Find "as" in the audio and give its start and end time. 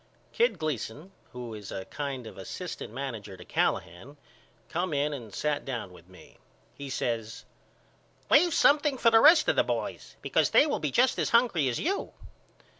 11.19-11.29, 11.69-11.79